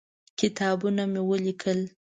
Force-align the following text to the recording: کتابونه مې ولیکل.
کتابونه 0.39 1.03
مې 1.11 1.21
ولیکل. 1.29 1.79